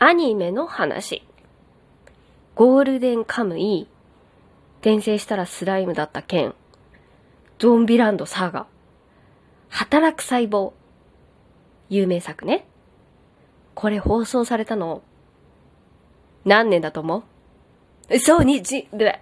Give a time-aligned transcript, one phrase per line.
[0.00, 1.24] アニメの話。
[2.54, 3.88] ゴールデンカムイ、
[4.80, 6.54] 転生したらスライムだった剣、
[7.58, 8.68] ゾンビランドサガ、
[9.68, 10.72] 働く細胞、
[11.88, 12.64] 有名作ね。
[13.74, 15.02] これ放送されたの、
[16.44, 17.24] 何年だと思
[18.08, 18.18] う？
[18.20, 19.20] そう、にじ、で、